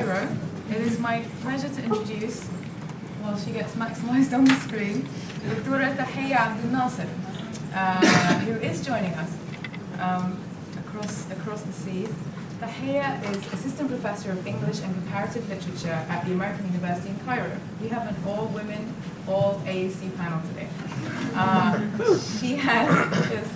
[0.00, 0.34] Cairo,
[0.70, 2.46] it is my pleasure to introduce,
[3.20, 5.06] while she gets maximized on the screen,
[5.46, 5.94] Dr.
[5.94, 7.08] Tahia Abdel Nasser,
[7.74, 9.30] uh, who is joining us
[10.00, 10.40] um,
[10.78, 12.08] across, across the seas.
[12.60, 17.52] Tahia is Assistant Professor of English and Comparative Literature at the American University in Cairo.
[17.82, 18.94] We have an all-women,
[19.28, 20.68] all-AUC panel today.
[21.34, 21.78] Uh,
[22.40, 23.46] she has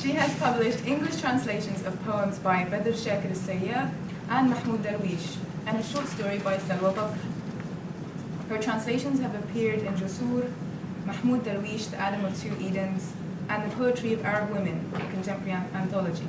[0.00, 3.34] she has published English translations of poems by Badr Shakir
[3.74, 3.90] al
[4.30, 5.38] and Mahmoud Darwish,
[5.68, 7.18] and a short story by Salwa Bakr.
[8.48, 10.50] Her translations have appeared in Jusur,
[11.04, 13.12] Mahmoud Darwish, The Adam of Two Edens,
[13.50, 16.26] and The Poetry of Arab Women, a contemporary anthology.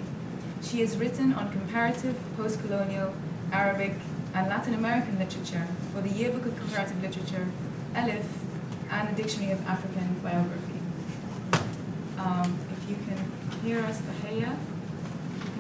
[0.62, 3.14] She has written on comparative, post-colonial,
[3.54, 3.94] Arabic,
[4.34, 7.48] and Latin American literature for the Yearbook of Comparative Literature,
[7.96, 8.28] Alif,
[8.92, 10.82] and the Dictionary of African Biography.
[12.18, 14.58] Um, if you can hear us, Tahia?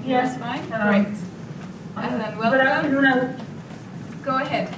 [0.05, 0.37] Yes.
[0.37, 0.69] fine?
[0.73, 1.17] Um, Great.
[1.95, 3.45] And then Good welcome.
[4.29, 4.71] Go ahead.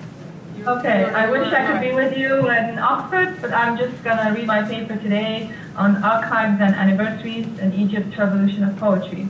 [0.66, 4.48] Okay, I wish I could be with you in Oxford, but I'm just gonna read
[4.48, 9.28] my paper today on archives and anniversaries in Egypt's revolution of poetry.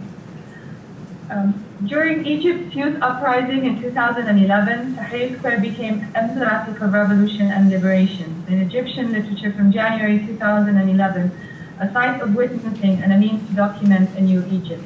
[1.32, 8.46] Um, during Egypt's youth uprising in 2011, Tahrir Square became emblematic of revolution and liberation
[8.48, 11.32] in Egyptian literature from January 2011,
[11.80, 14.84] a site of witnessing and a means to document a new Egypt.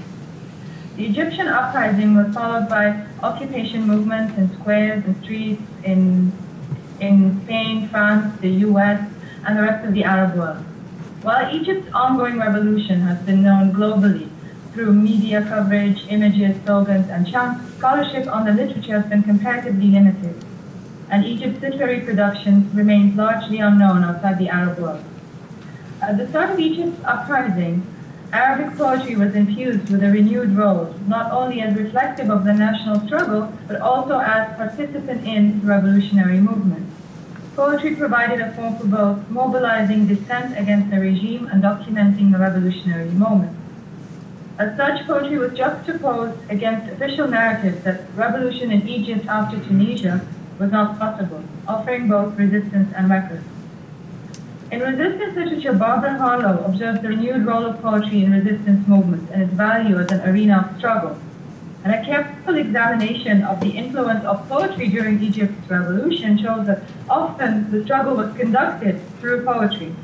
[0.96, 6.32] The Egyptian uprising was followed by occupation movements in squares and streets in,
[7.02, 9.06] in Spain, France, the US,
[9.46, 10.64] and the rest of the Arab world.
[11.22, 14.30] While Egypt's ongoing revolution has been known globally
[14.72, 20.46] through media coverage, images, slogans, and chants, scholarship on the literature has been comparatively limited,
[21.10, 25.04] and Egypt's literary production remains largely unknown outside the Arab world.
[26.02, 27.86] At the start of Egypt's uprising,
[28.36, 33.00] Arabic poetry was infused with a renewed role, not only as reflective of the national
[33.08, 36.86] struggle, but also as participant in the revolutionary movement.
[37.55, 43.10] Poetry provided a form for both mobilizing dissent against the regime and documenting the revolutionary
[43.11, 43.55] moment.
[44.60, 50.27] As such, poetry was juxtaposed against official narratives that revolution in Egypt after Tunisia
[50.60, 53.42] was not possible, offering both resistance and record.
[54.75, 59.43] In resistance literature, Barbara Harlow observed the renewed role of poetry in resistance movements and
[59.43, 61.17] its value as an arena of struggle.
[61.86, 67.71] And a careful examination of the influence of poetry during Egypt's revolution shows that often
[67.71, 69.95] the struggle was conducted through poetry.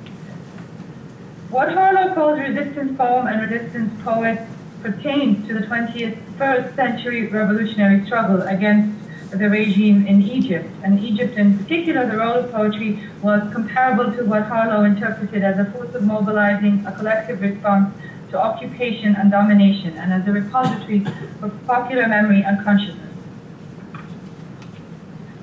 [1.50, 4.40] What Harlow calls resistance poem and resistance poet
[4.82, 9.01] pertains to the 21st century revolutionary struggle against
[9.32, 10.70] the regime in Egypt.
[10.84, 15.58] And Egypt, in particular, the role of poetry was comparable to what Harlow interpreted as
[15.60, 17.94] a force of mobilizing a collective response
[18.32, 21.04] to occupation and domination, and as a repository
[21.40, 23.12] for popular memory and consciousness.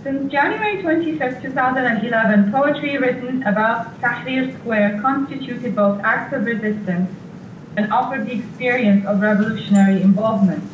[0.03, 7.11] Since January 25, 2011, poetry written about Tahrir Square constituted both acts of resistance
[7.77, 10.65] and offered the experience of revolutionary involvement.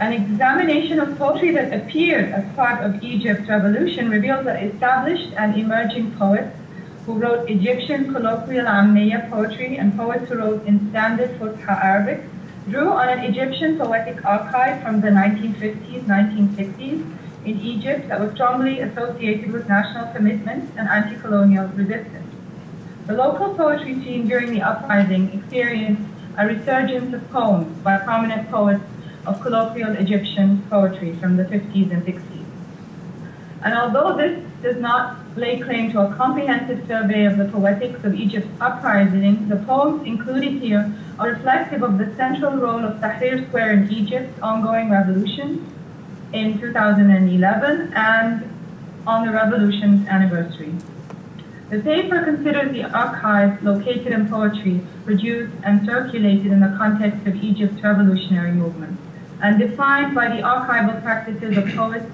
[0.00, 5.56] An examination of poetry that appeared as part of Egypt's revolution reveals that established and
[5.56, 6.56] emerging poets
[7.06, 12.24] who wrote Egyptian colloquial Ammiya poetry and poets who wrote in standard Fusha Arabic
[12.68, 18.80] drew on an Egyptian poetic archive from the 1950s, 1960s in Egypt that was strongly
[18.80, 22.34] associated with national commitment and anti-colonial resistance.
[23.06, 26.02] The local poetry scene during the uprising experienced
[26.36, 28.82] a resurgence of poems by prominent poets
[29.26, 32.44] of colloquial Egyptian poetry from the 50s and 60s.
[33.62, 38.14] And although this does not lay claim to a comprehensive survey of the poetics of
[38.14, 43.72] Egypt's uprising, the poems included here are reflective of the central role of Tahrir Square
[43.72, 45.66] in Egypt's ongoing revolution
[46.32, 48.50] in 2011 and
[49.06, 50.74] on the revolution's anniversary.
[51.70, 57.36] The paper considers the archives located in poetry produced and circulated in the context of
[57.36, 58.98] Egypt's revolutionary movement
[59.44, 62.06] and defined by the archival practices of poets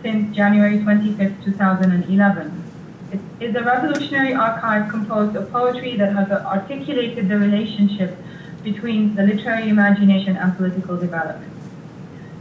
[0.00, 2.64] since January 25, 2011.
[3.12, 8.16] It is a revolutionary archive composed of poetry that has articulated the relationship
[8.62, 11.52] between the literary imagination and political development.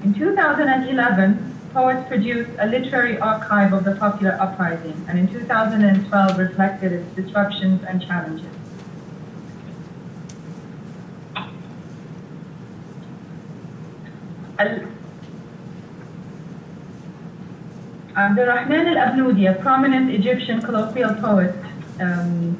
[0.04, 6.94] In 2011, poets produced a literary archive of the popular uprising, and in 2012 reflected
[6.94, 8.63] its disruptions and challenges.
[18.16, 21.56] Abdurrahman al-Abnoudi, a prominent Egyptian colloquial poet,
[22.00, 22.58] um,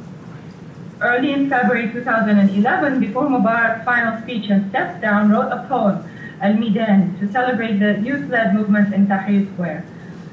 [1.02, 6.04] early in February 2011, before Mubarak's final speech and stepped down, wrote a poem,
[6.42, 9.86] Al-Midan, to celebrate the youth-led movement in Tahrir Square.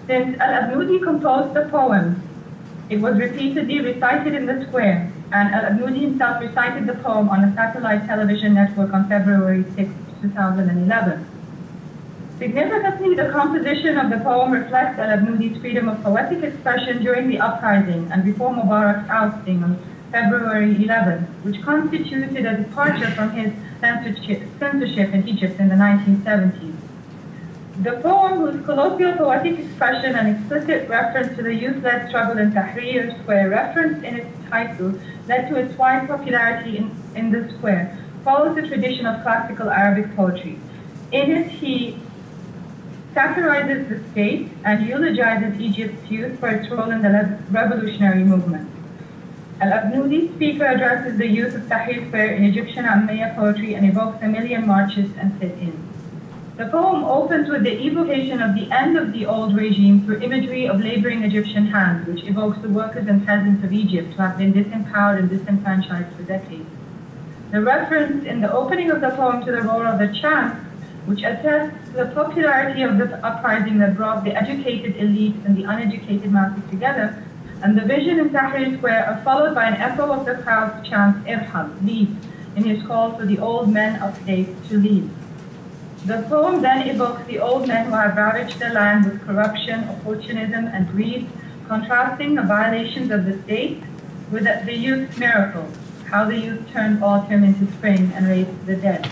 [0.06, 2.22] Since Al-Abnudi composed the poem,
[2.88, 7.54] it was repeatedly recited in the square, and Al-Abnudi himself recited the poem on a
[7.54, 9.90] satellite television network on February 6,
[10.22, 11.39] 2011.
[12.40, 18.10] Significantly, the composition of the poem reflects Al-Abnudi's freedom of poetic expression during the uprising
[18.10, 19.76] and before Mubarak's ousting on
[20.10, 26.72] February 11, which constituted a departure from his censorship in Egypt in the 1970s.
[27.82, 33.22] The poem, whose colloquial poetic expression and explicit reference to the youth-led struggle in Tahrir
[33.22, 34.94] Square referenced in its title
[35.28, 40.16] led to its wide popularity in, in the square, follows the tradition of classical Arabic
[40.16, 40.58] poetry.
[41.12, 41.98] In it, he
[43.14, 48.68] satirizes the state and eulogizes Egypt's youth for its role in the revolutionary movement.
[49.60, 54.28] Al-Abnudi speaker addresses the youth of Tahrir Square in Egyptian Ammiya poetry and evokes a
[54.28, 55.90] million marches and sit-ins.
[56.56, 60.66] The poem opens with the evocation of the end of the old regime through imagery
[60.66, 64.52] of laboring Egyptian hands, which evokes the workers and peasants of Egypt who have been
[64.52, 66.68] disempowered and disenfranchised for decades.
[67.50, 70.56] The reference in the opening of the poem to the role of the chants,
[71.06, 76.30] which attests the popularity of this uprising that brought the educated elite and the uneducated
[76.30, 77.22] masses together,
[77.62, 81.26] and the vision in Tahrir Square are followed by an echo of the crowd's chant,
[81.26, 82.16] Irhal, leave,
[82.56, 85.10] in his call for the old men of state to leave.
[86.06, 90.66] The poem then evokes the old men who have ravaged the land with corruption, opportunism,
[90.66, 91.28] and greed,
[91.68, 93.82] contrasting the violations of the state
[94.30, 95.68] with the youth's miracle,
[96.06, 99.10] how the youth turned autumn into spring and raised the dead.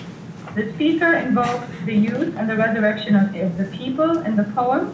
[0.55, 4.93] The speaker invokes the youth and the resurrection of the people in the poem,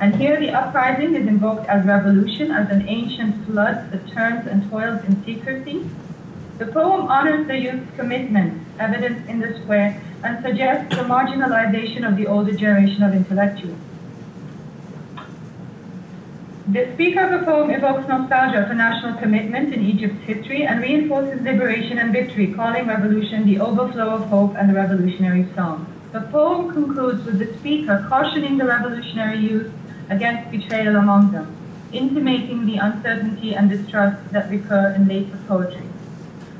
[0.00, 4.68] and here the uprising is invoked as revolution, as an ancient flood that turns and
[4.70, 5.88] toils in secrecy.
[6.58, 12.16] The poem honors the youth's commitment, evidenced in the square, and suggests the marginalization of
[12.16, 13.78] the older generation of intellectuals.
[16.70, 21.40] The speaker of the poem evokes nostalgia for national commitment in Egypt's history and reinforces
[21.40, 25.90] liberation and victory, calling revolution the overflow of hope and the revolutionary song.
[26.12, 29.72] The poem concludes with the speaker cautioning the revolutionary youth
[30.10, 31.56] against betrayal among them,
[31.90, 35.88] intimating the uncertainty and distrust that recur in later poetry.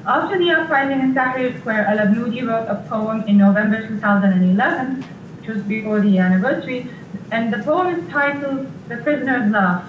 [0.06, 5.62] After the uprising in Tahrir Square, Al-Abnudi wrote a poem in November 2011, which was
[5.64, 6.88] before the anniversary,
[7.30, 9.86] and the poem is titled The Prisoner's Laugh.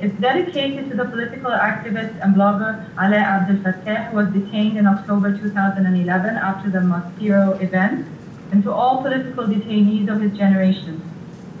[0.00, 4.86] It's dedicated to the political activist and blogger Alaa Abdel Fattah, who was detained in
[4.86, 8.06] October 2011 after the Maspero event,
[8.50, 11.02] and to all political detainees of his generation.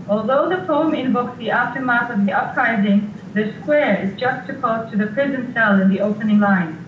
[0.08, 5.08] Although the poem invokes the aftermath of the uprising, the square is juxtaposed to the
[5.08, 6.82] prison cell in the opening line.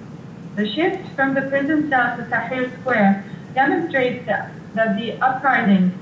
[0.56, 5.92] The shift from the prison cell to Tahrir Square demonstrates that, that the uprising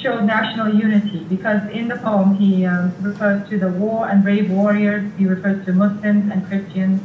[0.00, 4.50] showed national unity because in the poem he um, refers to the war and brave
[4.50, 7.00] warriors, he refers to Muslims and Christians.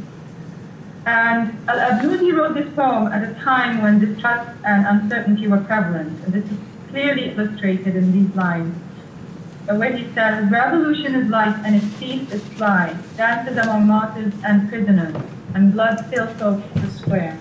[1.05, 6.23] And Al-Abnudi wrote this poem at a time when distrust and uncertainty were prevalent.
[6.23, 6.57] And this is
[6.89, 8.75] clearly illustrated in these lines.
[9.67, 14.69] Where he says, revolution is light and its thief is fly, dances among martyrs and
[14.69, 15.15] prisoners
[15.55, 17.39] and blood still soaks the square.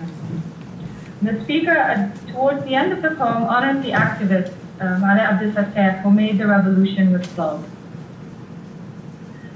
[1.21, 5.51] The speaker, uh, towards the end of the poem, honors the activist, um, Alaa Abdel
[5.51, 7.63] Fattah, who made the revolution with love.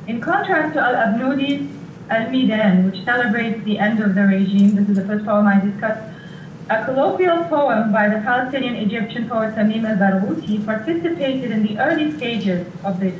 [0.08, 1.70] In contrast to Al-Abnudi's
[2.10, 6.02] Al-Midan, which celebrates the end of the regime, this is the first poem I discussed,
[6.70, 12.68] a colloquial poem by the Palestinian Egyptian poet Tamim al-Barghouti participated in the early stages
[12.84, 13.14] of the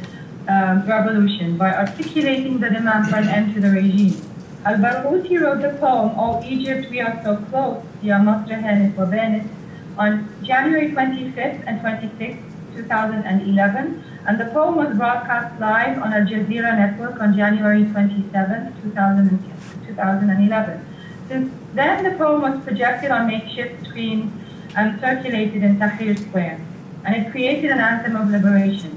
[0.48, 4.16] um, revolution by articulating the demand for an end to the regime.
[4.66, 9.48] Al-Barghouti wrote the poem, Oh Egypt, We Are So Close, Ya Masr Hanif Wabanit,
[10.00, 12.42] on January 25th and 26th,
[12.76, 20.86] 2011, and the poem was broadcast live on Al Jazeera Network on January 27th, 2011.
[21.28, 24.32] Since then, the poem was projected on makeshift screens
[24.78, 26.62] and circulated in Tahrir Square,
[27.04, 28.96] and it created an anthem of liberation.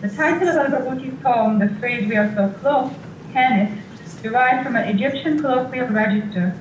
[0.00, 2.92] The title of Al-Barghouti's poem, the phrase We Are So Close,
[3.32, 3.78] Hanif,
[4.22, 6.56] derived from an Egyptian colloquial register,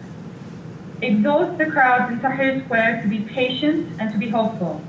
[1.02, 4.82] exhorts the crowds in Tahrir Square to be patient and to be hopeful.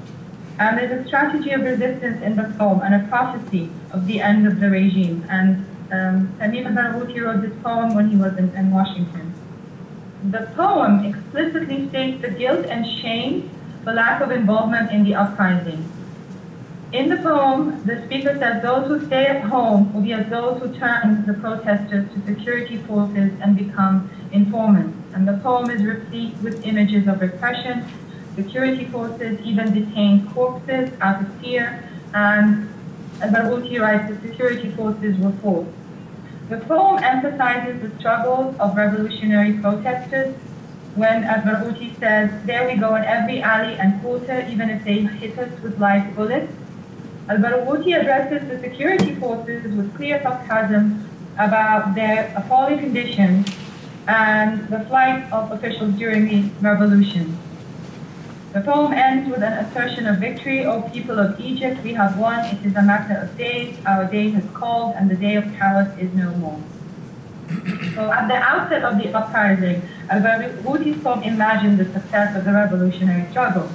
[0.59, 4.47] And there's a strategy of resistance in the poem and a prophecy of the end
[4.47, 5.25] of the regime.
[5.31, 9.35] And um, Tamim wrote this poem when he was in, in Washington.
[10.31, 13.51] The poem explicitly states the guilt and shame
[13.85, 15.91] for lack of involvement in the uprising
[16.93, 20.61] in the poem, the speaker says those who stay at home will be as those
[20.61, 25.00] who turn the protesters to security forces and become informants.
[25.15, 27.85] And the poem is replete with images of repression.
[28.37, 31.85] Security forces even detain corpses out of fear.
[32.15, 32.69] And
[33.21, 35.67] al-Barghouti writes the security forces were fought.
[36.49, 40.35] The poem emphasizes the struggles of revolutionary protesters
[40.97, 45.03] when as Barghouti says, there we go in every alley and quarter, even if they
[45.03, 46.53] hit us with live bullets.
[47.29, 53.47] Al-Barghouti addresses the security forces with clear sarcasm about their appalling conditions
[54.11, 57.39] and the flight of officials during the revolution.
[58.53, 62.45] The poem ends with an assertion of victory, O people of Egypt, we have won,
[62.45, 65.87] it is a matter of days, our day has called, and the day of chaos
[65.97, 66.61] is no more.
[67.95, 73.31] so at the outset of the uprising, Al-Barghouti poem imagined the success of the revolutionary
[73.31, 73.71] struggle.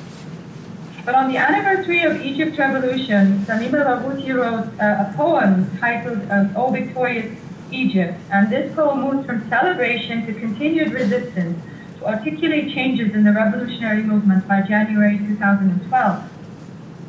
[1.05, 6.47] But on the anniversary of Egypt's revolution, Tamim al-Barghouti wrote uh, a poem titled uh,
[6.57, 7.31] O Victorious
[7.75, 11.59] Egypt, and this poem moves from celebration to continued resistance
[11.99, 16.23] to articulate changes in the revolutionary movement by January 2012.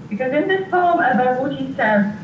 [0.08, 2.14] Because in this poem, Al-Barghouti says,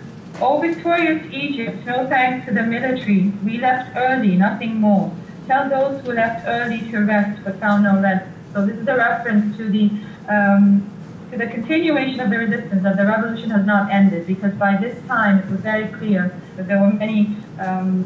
[0.40, 5.12] O victorious Egypt, no thanks to the military, we left early, nothing more.
[5.46, 8.26] Tell those who left early to rest, but found no rest.
[8.52, 9.90] So this is a reference to the
[10.28, 10.88] um,
[11.32, 15.02] to the continuation of the resistance, that the revolution has not ended, because by this
[15.06, 18.04] time it was very clear that there were many um,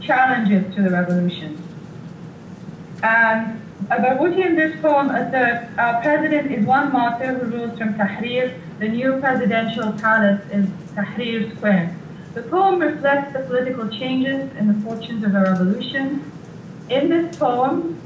[0.00, 1.62] challenges to the revolution.
[3.02, 7.94] And Al Barghouti in this poem asserts our president is one martyr who rules from
[7.94, 8.58] Tahrir.
[8.80, 11.96] The new presidential palace is Tahrir Square.
[12.34, 16.30] The poem reflects the political changes and the fortunes of the revolution.
[16.88, 18.00] In this poem,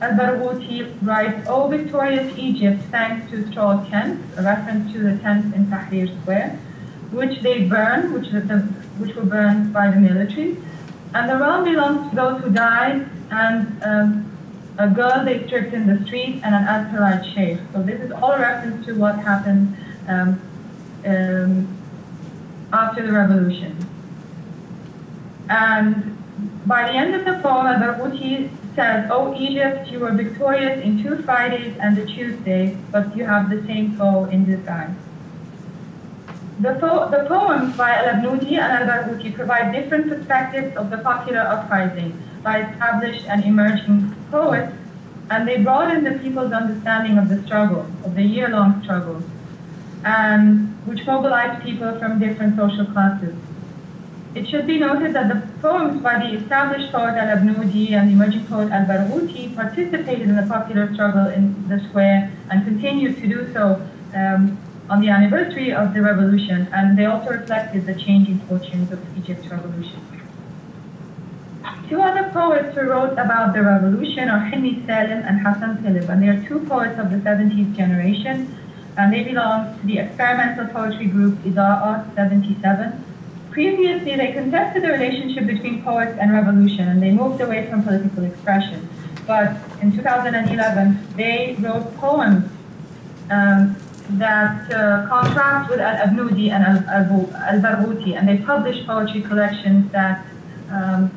[0.00, 5.66] Al-Barghouti writes, O victorious Egypt, thanks to straw tents, a reference to the tents in
[5.66, 6.58] Tahrir Square,
[7.10, 8.40] which they burn, which, the,
[8.98, 10.56] which were burned by the military.
[11.14, 14.34] And the realm belongs to those who died and um,
[14.78, 17.58] a girl they stripped in the street, and an Azharite sheikh.
[17.72, 19.76] So this is all a reference to what happened
[20.08, 20.40] um,
[21.06, 21.68] um,
[22.72, 23.76] after the revolution.
[25.48, 26.16] And
[26.66, 31.22] by the end of the poem, Al-Barghouti says, "O Egypt, you were victorious in two
[31.22, 34.90] Fridays and a Tuesday, but you have the same foe in disguise."
[36.60, 42.16] The, po- the poems by Al-Abnoudi and Al-Barghouti provide different perspectives of the popular uprising
[42.44, 44.72] by established and emerging poets,
[45.30, 49.20] and they broaden the people's understanding of the struggle, of the year-long struggle,
[50.04, 53.34] and which mobilized people from different social classes.
[54.36, 58.46] It should be noted that the poems by the established poet Al-Abnoudi and the emerging
[58.46, 63.84] poet Al-Barghouti participated in the popular struggle in the square and continued to do so
[64.14, 64.58] um,
[64.90, 69.48] on the anniversary of the revolution, and they also reflected the changing fortunes of Egypt's
[69.48, 70.00] revolution.
[71.88, 76.22] Two other poets who wrote about the revolution are Hilmi Salim and Hassan Taleb, and
[76.22, 78.56] they are two poets of the 70s generation,
[78.96, 83.04] and they belong to the experimental poetry group Ida'at 77.
[83.50, 88.24] Previously, they contested the relationship between poets and revolution, and they moved away from political
[88.24, 88.88] expression.
[89.26, 92.50] But in 2011, they wrote poems
[93.30, 93.76] um,
[94.10, 100.26] that uh, with Al-Abnoudi and Al-Barghouti, and they published poetry collections that
[100.70, 101.10] um,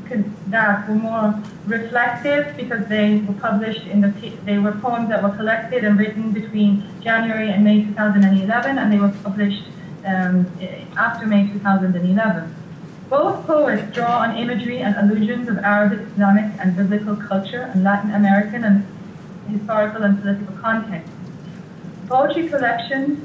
[0.48, 4.10] that were more reflective because they were published in the
[4.46, 9.00] they were poems that were collected and written between January and May 2011, and they
[9.00, 9.64] were published
[10.06, 10.48] um,
[10.98, 12.56] after May 2011.
[13.10, 18.14] Both poets draw on imagery and allusions of Arab, Islamic, and biblical culture and Latin
[18.14, 18.86] American and
[19.50, 21.12] historical and political context.
[22.08, 23.20] Poetry collections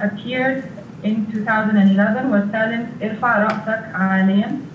[0.00, 0.68] appeared
[1.04, 4.66] in 2011 were Salim's Irfa Ra'sak Aliyan,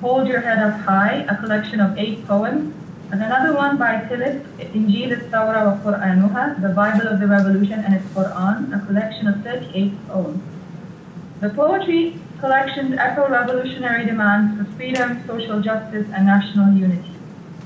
[0.00, 2.74] Hold Your Head Up High, a collection of eight poems,
[3.12, 4.42] and another one by Taleb,
[4.72, 9.42] Injil al-Tawra wa Qur'anuha, the Bible of the Revolution and its Qur'an, a collection of
[9.42, 10.42] 38 poems.
[11.40, 17.12] The poetry collections echo revolutionary demands for freedom, social justice, and national unity.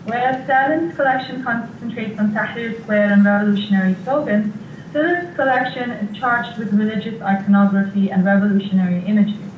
[0.05, 4.53] Whereas Salim's collection concentrates on Tahrir Square and revolutionary slogans,
[4.93, 9.49] Taleb's collection is charged with religious iconography and revolutionary imagery.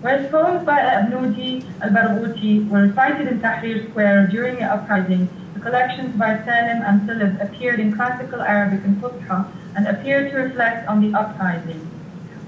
[0.00, 6.16] Whereas poems by Abnoudi al-Barghouti were recited in Tahrir Square during the uprising, the collections
[6.16, 11.02] by Salim and Taleb appeared in classical Arabic and Fusha and appeared to reflect on
[11.02, 11.90] the uprising,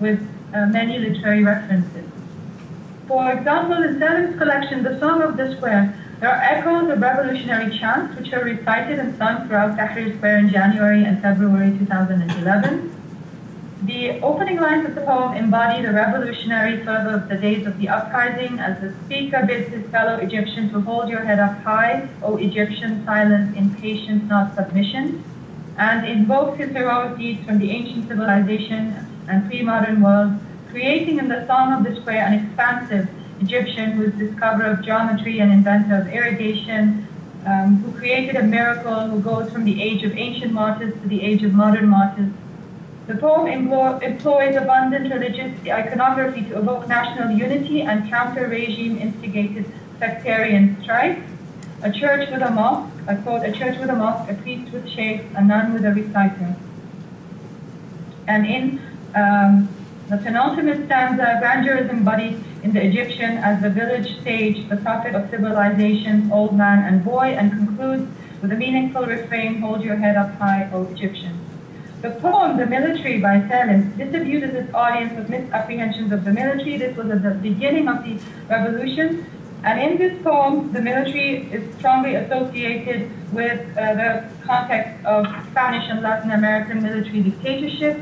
[0.00, 0.20] with
[0.54, 2.08] uh, many literary references.
[3.06, 7.76] For example, in Salim's collection, The Song of the Square, there are echoes of revolutionary
[7.78, 12.92] chants which are recited and sung throughout Tahrir Square in January and February 2011.
[13.82, 17.90] The opening lines of the poem embody the revolutionary fervor of the days of the
[17.90, 22.38] uprising as the speaker bids his fellow Egyptian to hold your head up high, O
[22.38, 25.22] Egyptian, silence in patience, not submission,
[25.76, 28.94] and invokes his heroic deeds from the ancient civilization
[29.28, 30.32] and pre-modern world
[30.70, 33.08] creating in the Song of the Square an expansive
[33.40, 37.06] Egyptian who is discoverer of geometry and inventor of irrigation,
[37.46, 41.22] um, who created a miracle, who goes from the age of ancient martyrs to the
[41.22, 42.32] age of modern martyrs.
[43.06, 49.64] The poem employs abundant religious iconography to evoke national unity and counter regime instigated
[50.00, 51.22] sectarian strife.
[51.82, 54.88] A church with a mosque, I quote, a church with a mosque, a priest with
[54.88, 56.56] shades, a nun with a reciter.
[58.26, 58.80] And in
[59.14, 59.68] um,
[60.08, 65.14] the penultimate stanza, grandeur is embodied in the Egyptian as the village sage, the prophet
[65.14, 68.10] of civilization, old man and boy, and concludes
[68.42, 71.38] with a meaningful refrain, hold your head up high, O Egyptian.
[72.02, 76.76] The poem, The Military by Salim, disabuses its audience with misapprehensions of the military.
[76.76, 78.18] This was at the beginning of the
[78.50, 79.24] revolution.
[79.62, 85.88] And in this poem, the military is strongly associated with uh, the context of Spanish
[85.88, 88.00] and Latin American military dictatorships.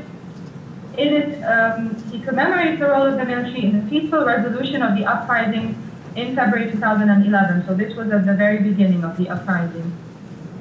[0.97, 4.97] In it, um, he commemorates the role of the military in the peaceful resolution of
[4.97, 5.75] the uprising
[6.15, 7.65] in February 2011.
[7.67, 9.91] So this was at the very beginning of the uprising.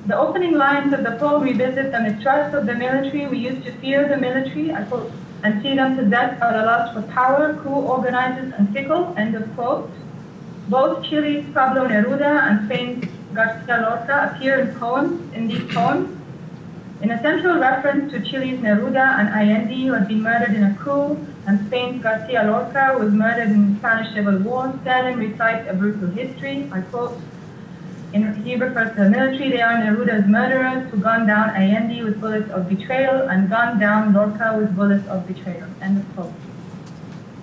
[0.06, 3.26] The opening lines of the poem revisit the mistrust of the military.
[3.26, 5.12] We used to fear the military, I quote,
[5.44, 9.34] and see them to death out of lust for power, cool organizers, and fickle, end
[9.34, 9.90] of quote.
[10.68, 16.18] Both Chile's Pablo Neruda and Spain's Garcia Lorca appear in poems, in these poems.
[17.02, 20.74] In a central reference to Chile's Neruda and Allende, who had been murdered in a
[20.76, 25.74] coup, and Spain's Garcia Lorca was murdered in the Spanish Civil War, Salim recites a
[25.74, 27.18] brutal history, I quote,
[28.14, 29.50] in, he refers to the military.
[29.50, 34.12] They are Neruda's murderers who gunned down Allende with bullets of betrayal and gunned down
[34.12, 35.68] Lorca with bullets of betrayal.
[35.82, 36.32] End of quote.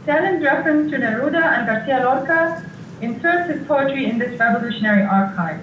[0.05, 2.65] Salim's reference to Neruda and Garcia Lorca
[3.01, 5.59] inserts his poetry in this revolutionary archive.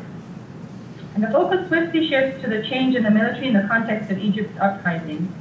[1.19, 4.19] And the focus swiftly shifts to the change in the military in the context of
[4.19, 5.35] Egypt's uprising.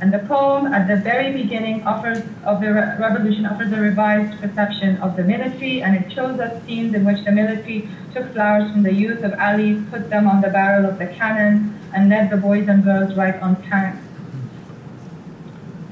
[0.00, 4.40] And the poem at the very beginning offers of the re- revolution offers a revised
[4.40, 8.72] perception of the military, and it shows us scenes in which the military took flowers
[8.72, 12.30] from the youth of Ali, put them on the barrel of the cannon, and led
[12.30, 14.02] the boys and girls right on tanks.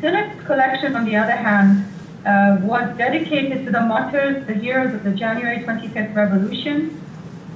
[0.00, 1.84] Taleb's collection, on the other hand,
[2.24, 6.97] uh, was dedicated to the martyrs, the heroes of the January 25th revolution,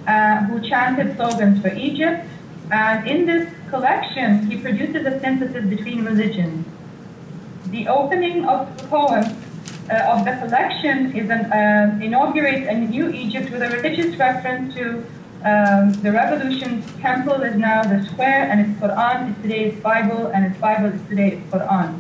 [0.07, 2.27] uh, who chanted slogans for Egypt.
[2.71, 6.67] And in this collection, he produces a synthesis between religions.
[7.67, 9.25] The opening of the poem
[9.91, 14.75] uh, of the collection is an, uh, inaugurates a new Egypt with a religious reference
[14.75, 15.05] to
[15.45, 20.47] um, the revolution's temple is now the square, and its Quran is today's Bible, and
[20.47, 21.99] its Bible is today's Quran.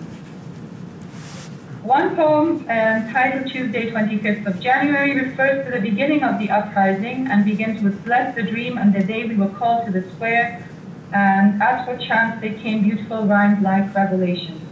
[1.82, 7.26] One poem uh, titled Tuesday, 25th of January, refers to the beginning of the uprising
[7.26, 10.64] and begins with Bless the dream and the day we were called to the square,
[11.12, 14.62] and as for chance they came beautiful rhymes like revelations.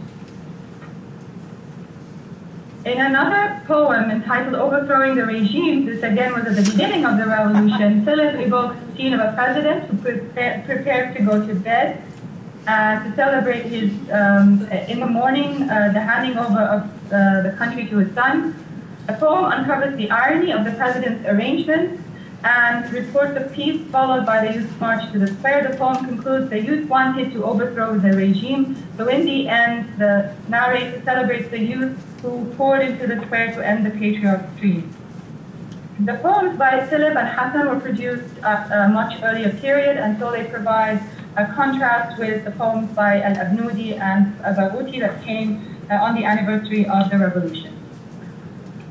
[2.85, 7.25] In another poem entitled Overthrowing the Regime, this again was at the beginning of the
[7.25, 12.01] revolution, Taleb evokes the scene of a president who prepare, prepares to go to bed
[12.67, 17.55] uh, to celebrate his, um, in the morning, uh, the handing over of uh, the
[17.57, 18.55] country to his son.
[19.07, 22.01] The poem uncovers the irony of the president's arrangements
[22.43, 25.67] and reports of peace followed by the youth march to the square.
[25.69, 30.35] The poem concludes the youth wanted to overthrow the regime, so in the end, the
[30.47, 34.93] narrator celebrates the youth who poured into the square to end the patriarch's dream.
[35.99, 40.31] The poems by Taleb and Hassan were produced at a much earlier period, and so
[40.31, 40.99] they provide
[41.37, 46.85] a contrast with the poems by Al-Abnoudi and Barghouti that came uh, on the anniversary
[46.87, 47.77] of the revolution.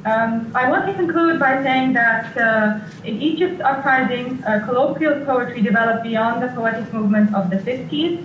[0.05, 5.61] Um, I want to conclude by saying that uh, in Egypt's uprising, uh, colloquial poetry
[5.61, 8.24] developed beyond the poetic movement of the 50s.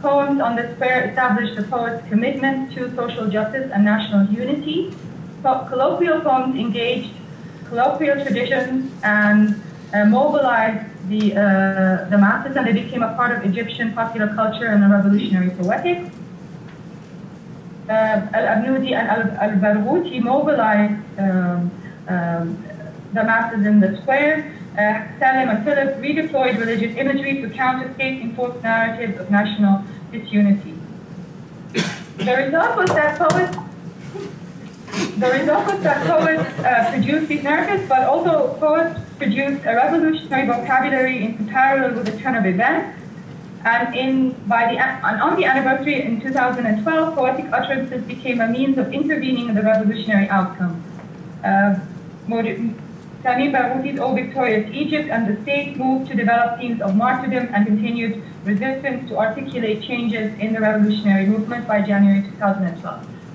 [0.00, 4.92] Poems on the square established the poet's commitment to social justice and national unity.
[5.44, 7.10] Po- colloquial poems engaged
[7.68, 9.62] colloquial traditions and
[9.94, 14.66] uh, mobilized the, uh, the masses, and they became a part of Egyptian popular culture
[14.66, 16.10] and the revolutionary poetics
[17.88, 21.70] uh, Al-Abnoudi and Al-Barghouti mobilized um,
[22.08, 22.64] um,
[23.12, 24.54] the masses in the square.
[24.72, 30.74] Uh, Salim and Taleb redeployed religious imagery to counter state-enforced narratives of national disunity.
[32.18, 33.56] The result was that poets
[35.18, 41.24] the result that poets uh, produced these narratives, but also poets produced a revolutionary vocabulary
[41.24, 42.98] in parallel with the turn of events
[43.64, 48.78] and in by the and on the anniversary in 2012, poetic utterances became a means
[48.78, 50.82] of intervening in the revolutionary outcome.
[51.44, 51.78] Uh,
[52.28, 57.66] Tamim Barghouti's O Victorious Egypt and the state moved to develop themes of martyrdom and
[57.66, 63.11] continued resistance to articulate changes in the revolutionary movement by January 2012.